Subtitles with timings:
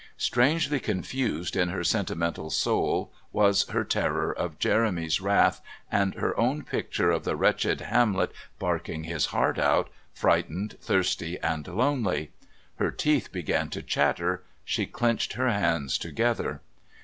[0.17, 6.63] Strangely confused in her sentimental soul was her terror of Jeremy's wrath and her own
[6.63, 12.31] picture of the wretched Hamlet barking his heart out, frightened, thirsty, and lonely.
[12.77, 16.61] Her teeth began to chatter; she clenched her hands together.